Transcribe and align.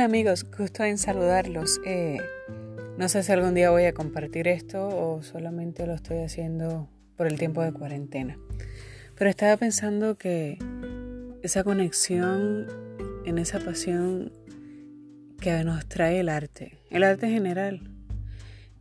Hola 0.00 0.06
amigos, 0.06 0.46
gusto 0.56 0.82
en 0.82 0.96
saludarlos. 0.96 1.78
Eh, 1.84 2.16
no 2.96 3.06
sé 3.10 3.22
si 3.22 3.32
algún 3.32 3.52
día 3.52 3.68
voy 3.68 3.84
a 3.84 3.92
compartir 3.92 4.48
esto 4.48 4.88
o 4.88 5.22
solamente 5.22 5.86
lo 5.86 5.92
estoy 5.92 6.22
haciendo 6.22 6.88
por 7.18 7.26
el 7.26 7.38
tiempo 7.38 7.62
de 7.62 7.70
cuarentena. 7.70 8.38
Pero 9.14 9.28
estaba 9.28 9.58
pensando 9.58 10.16
que 10.16 10.56
esa 11.42 11.64
conexión 11.64 12.66
en 13.26 13.36
esa 13.36 13.58
pasión 13.58 14.32
que 15.38 15.62
nos 15.64 15.86
trae 15.86 16.20
el 16.20 16.30
arte, 16.30 16.78
el 16.88 17.04
arte 17.04 17.26
en 17.26 17.32
general, 17.32 17.90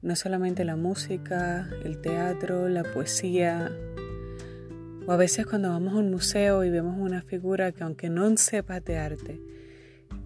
no 0.01 0.15
solamente 0.15 0.63
la 0.63 0.77
música, 0.77 1.70
el 1.83 1.99
teatro, 1.99 2.70
la 2.70 2.83
poesía, 2.83 3.70
o 5.06 5.11
a 5.11 5.17
veces 5.17 5.45
cuando 5.45 5.67
vamos 5.67 5.95
a 5.95 5.97
un 5.97 6.11
museo 6.11 6.64
y 6.64 6.70
vemos 6.70 6.97
una 6.97 7.21
figura 7.23 7.73
que 7.73 7.83
aunque 7.83 8.09
no 8.09 8.37
sepas 8.37 8.86
de 8.86 8.97
arte, 9.00 9.42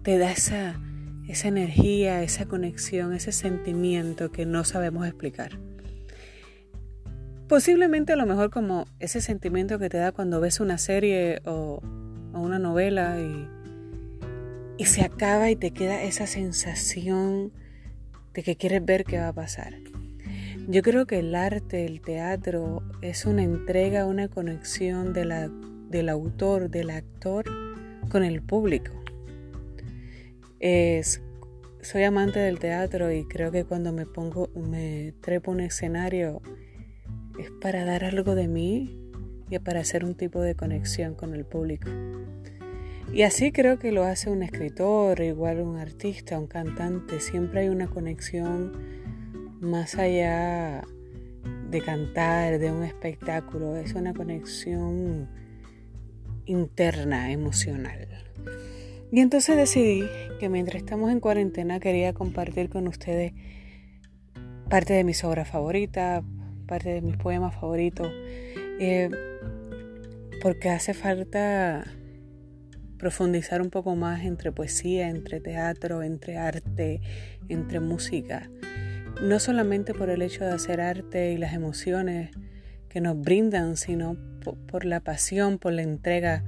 te 0.04 0.18
da 0.18 0.30
esa, 0.30 0.78
esa 1.26 1.48
energía, 1.48 2.22
esa 2.22 2.44
conexión, 2.44 3.14
ese 3.14 3.32
sentimiento 3.32 4.30
que 4.30 4.44
no 4.44 4.62
sabemos 4.64 5.06
explicar. 5.06 5.58
Posiblemente 7.48 8.12
a 8.12 8.16
lo 8.16 8.26
mejor 8.26 8.50
como 8.50 8.86
ese 9.00 9.22
sentimiento 9.22 9.78
que 9.78 9.88
te 9.88 9.96
da 9.96 10.12
cuando 10.12 10.40
ves 10.40 10.60
una 10.60 10.76
serie 10.76 11.40
o, 11.46 11.80
una 12.34 12.58
novela 12.58 13.18
y, 13.18 13.48
y 14.76 14.84
se 14.84 15.02
acaba 15.02 15.50
y 15.50 15.56
te 15.56 15.70
queda 15.70 16.02
esa 16.02 16.26
sensación 16.26 17.52
de 18.34 18.42
que 18.42 18.56
quieres 18.56 18.84
ver 18.84 19.04
qué 19.04 19.18
va 19.18 19.28
a 19.28 19.32
pasar. 19.32 19.72
Yo 20.68 20.82
creo 20.82 21.06
que 21.06 21.20
el 21.20 21.34
arte, 21.34 21.86
el 21.86 22.02
teatro, 22.02 22.82
es 23.00 23.24
una 23.24 23.42
entrega, 23.42 24.06
una 24.06 24.28
conexión 24.28 25.14
de 25.14 25.24
la, 25.24 25.48
del 25.88 26.08
autor, 26.10 26.68
del 26.68 26.90
actor 26.90 27.44
con 28.10 28.22
el 28.22 28.42
público. 28.42 29.03
Soy 31.82 32.04
amante 32.04 32.38
del 32.38 32.58
teatro 32.58 33.12
y 33.12 33.26
creo 33.26 33.50
que 33.50 33.64
cuando 33.64 33.92
me 33.92 34.06
pongo, 34.06 34.48
me 34.54 35.12
trepo 35.20 35.50
un 35.50 35.60
escenario 35.60 36.40
es 37.38 37.50
para 37.60 37.84
dar 37.84 38.02
algo 38.02 38.34
de 38.34 38.48
mí 38.48 38.98
y 39.50 39.58
para 39.58 39.80
hacer 39.80 40.06
un 40.06 40.14
tipo 40.14 40.40
de 40.40 40.54
conexión 40.54 41.14
con 41.16 41.34
el 41.34 41.44
público. 41.44 41.90
Y 43.12 43.22
así 43.22 43.52
creo 43.52 43.78
que 43.78 43.92
lo 43.92 44.04
hace 44.04 44.30
un 44.30 44.42
escritor, 44.42 45.20
igual 45.20 45.60
un 45.60 45.76
artista, 45.76 46.38
un 46.38 46.46
cantante. 46.46 47.20
Siempre 47.20 47.60
hay 47.60 47.68
una 47.68 47.88
conexión 47.88 48.72
más 49.60 49.96
allá 49.96 50.82
de 51.68 51.80
cantar, 51.82 52.58
de 52.58 52.72
un 52.72 52.84
espectáculo, 52.84 53.76
es 53.76 53.92
una 53.92 54.14
conexión 54.14 55.28
interna, 56.46 57.32
emocional. 57.32 58.08
Y 59.14 59.20
entonces 59.20 59.56
decidí 59.56 60.02
que 60.40 60.48
mientras 60.48 60.82
estamos 60.82 61.12
en 61.12 61.20
cuarentena 61.20 61.78
quería 61.78 62.12
compartir 62.14 62.68
con 62.68 62.88
ustedes 62.88 63.32
parte 64.68 64.92
de 64.92 65.04
mis 65.04 65.22
obras 65.22 65.48
favoritas, 65.48 66.24
parte 66.66 66.88
de 66.94 67.00
mis 67.00 67.16
poemas 67.16 67.54
favoritos, 67.54 68.10
eh, 68.80 69.08
porque 70.42 70.68
hace 70.68 70.94
falta 70.94 71.84
profundizar 72.98 73.62
un 73.62 73.70
poco 73.70 73.94
más 73.94 74.24
entre 74.24 74.50
poesía, 74.50 75.08
entre 75.08 75.38
teatro, 75.38 76.02
entre 76.02 76.36
arte, 76.36 77.00
entre 77.48 77.78
música. 77.78 78.50
No 79.22 79.38
solamente 79.38 79.94
por 79.94 80.10
el 80.10 80.22
hecho 80.22 80.42
de 80.42 80.50
hacer 80.50 80.80
arte 80.80 81.30
y 81.30 81.36
las 81.36 81.54
emociones 81.54 82.30
que 82.88 83.00
nos 83.00 83.20
brindan, 83.20 83.76
sino 83.76 84.16
por, 84.66 84.84
la 84.84 84.98
pasión, 84.98 85.58
por 85.58 85.72
la 85.72 85.82
entrega, 85.82 86.42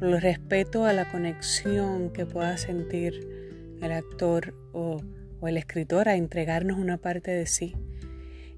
por 0.00 0.22
respeto 0.22 0.86
a 0.86 0.94
la 0.94 1.10
conexión 1.10 2.10
que 2.10 2.24
pueda 2.24 2.56
sentir 2.56 3.28
el 3.82 3.92
actor 3.92 4.54
o, 4.72 5.02
el 5.46 5.56
escritor 5.56 6.08
a 6.08 6.16
entregarnos 6.16 6.78
una 6.78 6.96
parte 6.98 7.30
de 7.30 7.46
sí. 7.46 7.74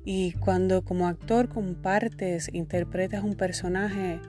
Y 0.04 0.32
cuando 0.32 0.82
como 0.82 1.06
actor 1.06 1.48
compartes, 1.48 2.48
interpretas 2.52 3.22
un 3.22 3.34
personaje, 3.34 4.20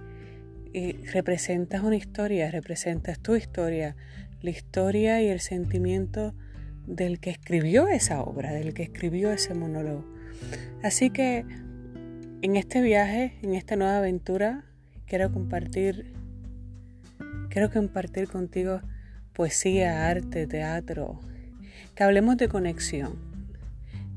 y 0.71 0.93
representas 1.05 1.83
una 1.83 1.95
historia, 1.95 2.49
representas 2.49 3.19
tu 3.19 3.35
historia, 3.35 3.95
la 4.41 4.49
historia 4.49 5.21
y 5.21 5.27
el 5.27 5.39
sentimiento 5.39 6.33
del 6.87 7.19
que 7.19 7.29
escribió 7.29 7.87
esa 7.87 8.21
obra, 8.21 8.53
del 8.53 8.73
que 8.73 8.83
escribió 8.83 9.31
ese 9.31 9.53
monólogo. 9.53 10.03
Así 10.81 11.11
que 11.11 11.45
en 12.41 12.55
este 12.55 12.81
viaje, 12.81 13.37
en 13.41 13.53
esta 13.53 13.75
nueva 13.75 13.99
aventura, 13.99 14.65
quiero 15.05 15.31
compartir, 15.31 16.13
quiero 17.53 17.69
compartir 17.69 18.27
contigo 18.27 18.81
poesía, 19.33 20.09
arte, 20.09 20.47
teatro, 20.47 21.19
que 21.93 22.03
hablemos 22.03 22.35
de 22.37 22.47
conexión, 22.47 23.13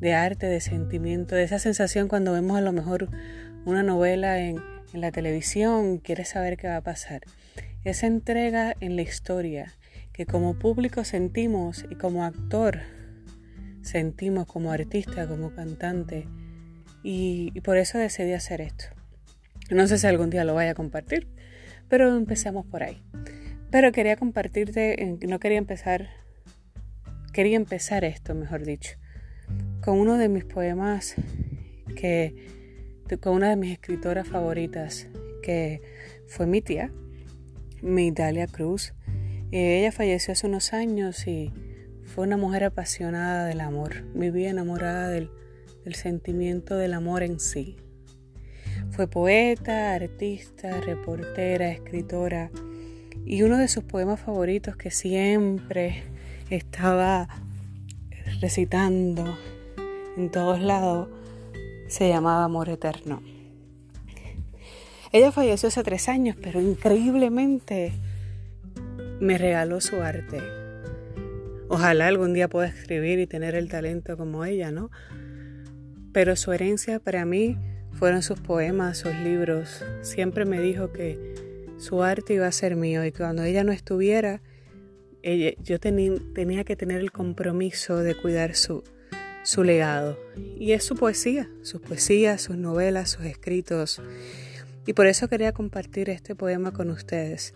de 0.01 0.15
arte, 0.15 0.47
de 0.47 0.63
sentimiento, 0.63 1.35
de 1.35 1.43
esa 1.43 1.59
sensación 1.59 2.09
cuando 2.09 2.33
vemos 2.33 2.57
a 2.57 2.63
lo 2.63 2.73
mejor 2.73 3.11
una 3.67 3.83
novela 3.83 4.41
en, 4.41 4.63
la 4.95 5.13
televisión, 5.13 5.99
quieres 5.99 6.31
saber 6.31 6.57
qué 6.57 6.69
va 6.69 6.79
a 6.79 6.81
pasar. 6.81 7.21
Esa 7.85 8.07
entrega 8.07 8.75
en 8.81 8.97
la 8.97 9.03
historia, 9.03 9.75
que 10.15 10.25
como 10.25 10.59
público 10.59 11.05
sentimos 11.05 11.85
y 11.91 11.97
como 11.97 12.25
actor 12.25 12.79
sentimos, 13.83 14.47
como 14.47 14.73
artista, 14.73 15.29
como 15.29 15.55
cantante. 15.55 16.27
Y, 17.03 17.61
por 17.61 17.77
eso 17.77 17.99
decidí 17.99 18.33
hacer 18.33 18.63
esto. 18.63 18.87
No 19.71 19.87
sé 19.87 19.99
si 19.99 20.07
algún 20.07 20.31
día 20.31 20.45
lo 20.45 20.55
vaya 20.55 20.71
a 20.71 20.75
compartir, 20.75 21.29
pero 21.89 22.17
empecemos 22.17 22.67
por 22.67 22.83
ahí. 22.83 23.03
Pero 23.71 23.93
quería 23.93 24.17
compartirte, 24.17 25.19
no 25.27 25.39
quería 25.39 25.59
empezar, 25.59 26.09
quería 27.33 27.57
empezar 27.57 28.05
esto, 28.05 28.35
mejor 28.35 28.65
dicho, 28.65 28.97
con 29.83 29.99
uno 29.99 30.17
de 30.17 30.29
mis 30.29 30.45
poemas 30.45 31.15
que, 31.97 32.35
con 33.21 33.35
una 33.35 33.51
de 33.51 33.57
mis 33.57 33.73
escritoras 33.73 34.29
favoritas, 34.29 35.09
que 35.43 35.81
fue 36.27 36.47
mi 36.47 36.63
tía, 36.63 36.93
mi 37.83 38.11
Dalia 38.11 38.47
Cruz, 38.47 38.95
eh, 39.53 39.81
ella 39.81 39.93
falleció 39.93 40.33
hace 40.33 40.47
unos 40.47 40.73
años 40.73 41.27
y 41.27 41.53
fue 42.05 42.25
una 42.25 42.37
mujer 42.37 42.65
apasionada 42.65 43.47
del 43.47 43.61
amor, 43.61 44.05
vivía 44.15 44.51
enamorada 44.51 45.09
del 45.09 45.31
sentimiento 45.93 46.77
del 46.77 46.95
amor 46.95 47.23
en 47.23 47.39
sí. 47.41 47.77
Fue 48.97 49.09
poeta, 49.09 49.93
artista, 49.93 50.81
reportera, 50.81 51.71
escritora 51.71 52.51
y 53.27 53.43
uno 53.43 53.59
de 53.59 53.69
sus 53.69 53.85
poemas 53.85 54.19
favoritos 54.19 54.75
que 54.75 54.91
siempre 54.91 56.03
estaba 56.49 57.29
recitando 58.41 59.37
en 60.17 60.31
todos 60.31 60.63
lados 60.63 61.11
se 61.89 62.09
llamaba 62.09 62.45
Amor 62.45 62.71
Eterno. 62.71 63.23
Ella 65.13 65.31
falleció 65.31 65.69
hace 65.69 65.83
tres 65.83 66.09
años, 66.09 66.35
pero 66.43 66.63
increíblemente 66.63 67.93
me 69.21 69.37
regaló 69.37 69.83
su 69.83 69.97
arte. 70.01 70.41
Ojalá 71.69 72.07
algún 72.07 72.33
día 72.33 72.49
pueda 72.49 72.69
escribir 72.69 73.19
y 73.19 73.27
tener 73.27 73.57
el 73.57 73.69
talento 73.69 74.17
como 74.17 74.47
ella, 74.47 74.71
¿no? 74.71 74.91
Pero 76.15 76.35
su 76.35 76.51
herencia 76.55 76.99
para 76.99 77.27
mí 77.27 77.59
fueron 77.99 78.23
sus 78.23 78.41
poemas, 78.41 78.99
sus 78.99 79.15
libros. 79.17 79.85
Siempre 80.03 80.45
me 80.45 80.61
dijo 80.61 80.93
que 80.93 81.35
su 81.79 82.03
arte 82.03 82.35
iba 82.35 82.47
a 82.47 82.53
ser 82.53 82.77
mío 82.77 83.05
y 83.05 83.13
cuando 83.13 83.43
ella 83.43 83.65
no 83.65 83.73
estuviera, 83.73 84.41
yo 85.63 85.81
tenía 85.81 86.65
que 86.65 86.77
tener 86.77 87.01
el 87.01 87.11
compromiso 87.11 87.99
de 87.99 88.15
cuidar 88.15 88.55
su, 88.55 88.85
su 89.43 89.65
legado. 89.65 90.19
Y 90.59 90.73
es 90.73 90.85
su 90.85 90.95
poesía, 90.95 91.51
sus 91.63 91.81
poesías, 91.81 92.43
sus 92.43 92.57
novelas, 92.57 93.11
sus 93.11 93.25
escritos. 93.25 94.01
Y 94.87 94.93
por 94.93 95.07
eso 95.07 95.29
quería 95.29 95.53
compartir 95.53 96.11
este 96.11 96.35
poema 96.35 96.73
con 96.73 96.91
ustedes 96.91 97.53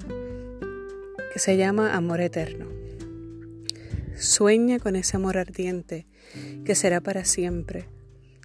que 1.33 1.39
se 1.39 1.57
llama 1.57 1.95
Amor 1.95 2.21
Eterno. 2.21 2.67
Sueña 4.17 4.79
con 4.81 4.97
ese 4.97 5.17
amor 5.17 5.39
ardiente 5.39 6.07
que 6.65 6.75
será 6.75 7.01
para 7.01 7.25
siempre, 7.25 7.87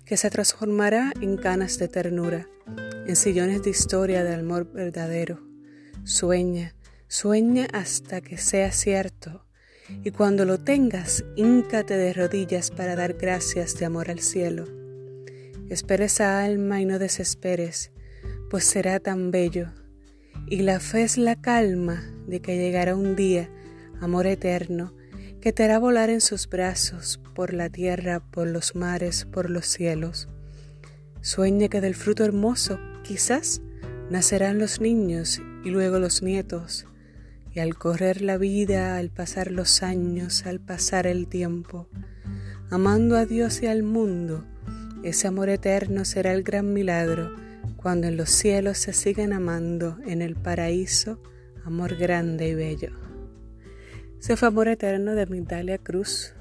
que 0.05 0.17
se 0.17 0.29
transformará 0.29 1.11
en 1.21 1.37
canas 1.37 1.77
de 1.79 1.87
ternura, 1.87 2.47
en 3.07 3.15
sillones 3.15 3.63
de 3.63 3.71
historia 3.71 4.23
de 4.23 4.35
amor 4.35 4.71
verdadero. 4.71 5.39
Sueña, 6.03 6.75
sueña 7.07 7.67
hasta 7.73 8.21
que 8.21 8.37
sea 8.37 8.71
cierto, 8.71 9.45
y 10.03 10.11
cuando 10.11 10.45
lo 10.45 10.57
tengas, 10.57 11.23
híncate 11.35 11.97
de 11.97 12.13
rodillas 12.13 12.71
para 12.71 12.95
dar 12.95 13.13
gracias 13.13 13.77
de 13.77 13.85
amor 13.85 14.09
al 14.09 14.19
cielo. 14.19 14.65
Espera 15.69 16.05
esa 16.05 16.43
alma 16.43 16.81
y 16.81 16.85
no 16.85 16.99
desesperes, 16.99 17.91
pues 18.49 18.63
será 18.65 18.99
tan 18.99 19.31
bello 19.31 19.71
y 20.47 20.61
la 20.61 20.79
fe 20.79 21.03
es 21.03 21.17
la 21.17 21.35
calma 21.35 22.03
de 22.27 22.41
que 22.41 22.57
llegará 22.57 22.95
un 22.95 23.15
día, 23.15 23.49
amor 23.99 24.27
eterno, 24.27 24.93
que 25.45 25.53
te 25.53 25.63
hará 25.63 25.77
volar 25.77 26.09
en 26.09 26.21
sus 26.21 26.49
brazos 26.49 27.19
por 27.35 27.53
la 27.53 27.69
tierra, 27.69 28.19
por 28.19 28.47
los 28.47 28.75
mares, 28.75 29.25
por 29.25 29.51
los 29.51 29.67
cielos. 29.67 30.27
Sueña 31.21 31.67
que 31.67 31.81
del 31.81 31.93
fruto 31.93 32.25
hermoso 32.25 32.79
quizás 33.03 33.61
nacerán 34.09 34.57
los 34.57 34.81
niños 34.81 35.39
y 35.63 35.69
luego 35.69 35.99
los 35.99 36.23
nietos, 36.23 36.87
Y 37.53 37.59
al 37.59 37.77
correr 37.77 38.23
la 38.23 38.39
vida, 38.39 38.97
al 38.97 39.11
pasar 39.11 39.51
los 39.51 39.83
años, 39.83 40.47
al 40.47 40.59
pasar 40.59 41.05
el 41.05 41.27
tiempo, 41.27 41.89
amando 42.71 43.15
a 43.15 43.27
Dios 43.27 43.61
y 43.61 43.67
al 43.67 43.83
mundo, 43.83 44.43
ese 45.03 45.27
amor 45.27 45.49
eterno 45.49 46.05
será 46.05 46.33
el 46.33 46.41
gran 46.41 46.73
milagro 46.73 47.35
cuando 47.75 48.07
en 48.07 48.17
los 48.17 48.31
cielos 48.31 48.79
se 48.79 48.93
sigan 48.93 49.31
amando 49.31 49.99
en 50.07 50.23
el 50.23 50.35
paraíso, 50.35 51.21
amor 51.65 51.97
grande 51.97 52.47
y 52.47 52.55
bello. 52.55 53.14
Ese 54.25 54.37
fue 54.37 54.47
Amor 54.47 54.67
Eterno 54.67 55.13
de 55.13 55.27
Migdalia 55.27 55.77
Cruz 55.77 56.33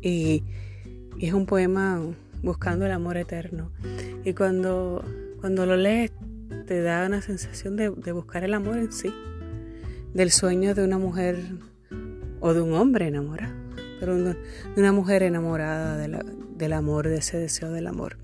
y, 0.00 0.44
es 1.20 1.32
un 1.32 1.44
poema 1.44 2.00
buscando 2.40 2.86
el 2.86 2.92
amor 2.92 3.16
eterno. 3.16 3.72
Y 4.24 4.32
cuando, 4.34 5.04
cuando 5.40 5.66
lo 5.66 5.76
lees 5.76 6.12
te 6.68 6.80
da 6.80 7.04
una 7.04 7.20
sensación 7.20 7.74
de, 7.74 7.88
buscar 8.12 8.44
el 8.44 8.54
amor 8.54 8.78
en 8.78 8.92
sí, 8.92 9.12
del 10.14 10.30
sueño 10.30 10.76
de 10.76 10.84
una 10.84 10.98
mujer 10.98 11.40
o 12.38 12.54
de 12.54 12.60
un 12.60 12.74
hombre 12.74 13.08
enamorado, 13.08 13.54
pero 13.98 14.16
de 14.16 14.36
una 14.76 14.92
mujer 14.92 15.24
enamorada 15.24 15.96
del 15.96 16.72
amor, 16.72 17.08
de 17.08 17.16
ese 17.16 17.38
deseo 17.38 17.72
del 17.72 17.88
amor. 17.88 18.18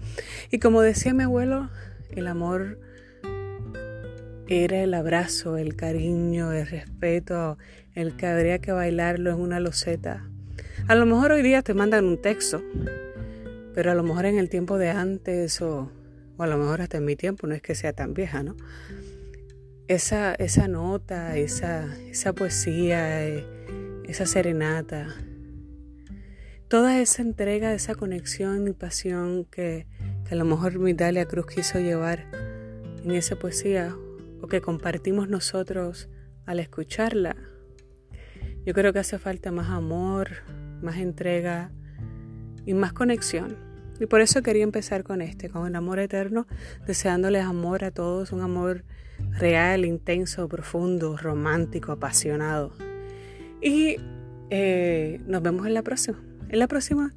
Y 0.52 0.60
como 0.60 0.80
decía 0.82 1.12
mi 1.12 1.24
abuelo, 1.24 1.70
el 2.10 2.28
amor 2.28 2.78
era 4.48 4.82
el 4.82 4.94
abrazo, 4.94 5.58
el 5.58 5.76
cariño, 5.76 6.52
el 6.52 6.66
respeto, 6.66 7.58
el 7.94 8.16
que 8.16 8.26
habría 8.26 8.58
que 8.60 8.72
bailarlo 8.72 9.30
en 9.30 9.40
una 9.40 9.60
loseta. 9.60 10.26
A 10.86 10.94
lo 10.94 11.04
mejor 11.04 11.32
hoy 11.32 11.42
día 11.42 11.60
te 11.60 11.74
mandan 11.74 12.06
un 12.06 12.20
texto, 12.20 12.62
pero 13.74 13.92
a 13.92 13.94
lo 13.94 14.02
mejor 14.02 14.24
en 14.24 14.38
el 14.38 14.48
tiempo 14.48 14.78
de 14.78 14.88
antes 14.88 15.60
o, 15.60 15.92
a 16.38 16.46
lo 16.46 16.56
mejor 16.56 16.80
hasta 16.80 16.96
en 16.96 17.04
mi 17.04 17.14
tiempo, 17.14 17.46
no 17.46 17.54
es 17.54 17.60
que 17.60 17.74
sea 17.74 17.92
tan 17.92 18.14
vieja, 18.14 18.42
¿no? 18.42 18.56
Esa, 19.86 20.34
esa 20.34 20.66
nota, 20.66 21.36
esa, 21.36 21.86
esa 22.10 22.32
poesía, 22.32 23.26
eh, 23.26 23.44
esa 24.04 24.24
serenata, 24.24 25.14
toda 26.68 27.00
esa 27.00 27.20
entrega, 27.20 27.74
esa 27.74 27.94
conexión 27.94 28.66
y 28.66 28.72
pasión 28.72 29.44
que, 29.44 29.86
que 30.26 30.34
a 30.34 30.38
lo 30.38 30.46
mejor 30.46 30.78
Mitalia 30.78 31.26
Cruz 31.26 31.46
quiso 31.46 31.78
llevar 31.80 32.26
en 33.04 33.10
esa 33.10 33.36
poesía 33.36 33.94
o 34.40 34.48
que 34.48 34.60
compartimos 34.60 35.28
nosotros 35.28 36.08
al 36.46 36.60
escucharla. 36.60 37.36
Yo 38.64 38.74
creo 38.74 38.92
que 38.92 38.98
hace 38.98 39.18
falta 39.18 39.50
más 39.50 39.68
amor, 39.70 40.28
más 40.82 40.96
entrega 40.98 41.70
y 42.66 42.74
más 42.74 42.92
conexión. 42.92 43.56
Y 44.00 44.06
por 44.06 44.20
eso 44.20 44.42
quería 44.42 44.62
empezar 44.62 45.02
con 45.02 45.22
este, 45.22 45.48
con 45.48 45.66
el 45.66 45.74
amor 45.74 45.98
eterno, 45.98 46.46
deseándoles 46.86 47.44
amor 47.44 47.84
a 47.84 47.90
todos, 47.90 48.32
un 48.32 48.42
amor 48.42 48.84
real, 49.38 49.84
intenso, 49.84 50.48
profundo, 50.48 51.16
romántico, 51.16 51.92
apasionado. 51.92 52.72
Y 53.60 53.96
eh, 54.50 55.20
nos 55.26 55.42
vemos 55.42 55.66
en 55.66 55.74
la 55.74 55.82
próxima. 55.82 56.22
En 56.48 56.58
la 56.58 56.68
próxima 56.68 57.14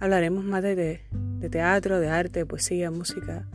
hablaremos 0.00 0.44
más 0.44 0.62
de, 0.62 0.74
de 0.74 1.48
teatro, 1.50 2.00
de 2.00 2.08
arte, 2.08 2.40
de 2.40 2.46
poesía, 2.46 2.90
música. 2.90 3.46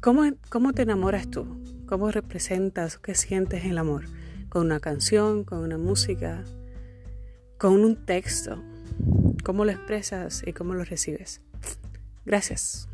¿Cómo, 0.00 0.22
¿Cómo 0.48 0.72
te 0.72 0.82
enamoras 0.82 1.30
tú? 1.30 1.63
¿Cómo 1.86 2.10
representas? 2.10 2.98
¿Qué 2.98 3.14
sientes 3.14 3.64
el 3.66 3.76
amor? 3.76 4.04
¿Con 4.48 4.66
una 4.66 4.80
canción? 4.80 5.44
¿Con 5.44 5.58
una 5.58 5.76
música? 5.76 6.42
¿Con 7.58 7.84
un 7.84 8.06
texto? 8.06 8.62
¿Cómo 9.44 9.66
lo 9.66 9.70
expresas 9.70 10.42
y 10.46 10.54
cómo 10.54 10.72
lo 10.74 10.84
recibes? 10.84 11.42
Gracias. 12.24 12.88